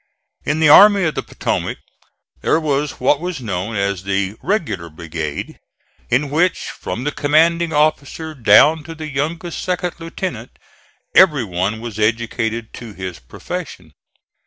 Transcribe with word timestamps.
In 0.45 0.59
the 0.59 0.69
Army 0.69 1.03
of 1.03 1.13
the 1.13 1.21
Potomac 1.21 1.77
there 2.41 2.59
was 2.59 2.93
what 2.99 3.19
was 3.19 3.39
known 3.39 3.75
as 3.75 4.01
the 4.01 4.35
"regular 4.41 4.89
brigade," 4.89 5.59
in 6.09 6.31
which, 6.31 6.71
from 6.79 7.03
the 7.03 7.11
commanding 7.11 7.71
officer 7.71 8.33
down 8.33 8.83
to 8.85 8.95
the 8.95 9.07
youngest 9.11 9.61
second 9.61 9.93
lieutenant, 9.99 10.57
every 11.13 11.43
one 11.43 11.81
was 11.81 11.99
educated 11.99 12.73
to 12.73 12.93
his 12.93 13.19
profession. 13.19 13.93